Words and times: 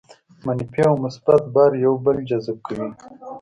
منفي 0.45 0.81
او 0.89 0.95
مثبت 1.05 1.41
بار 1.53 1.71
یو 1.85 1.93
بل 2.05 2.17
جذب 2.29 2.57
کوي. 2.67 2.89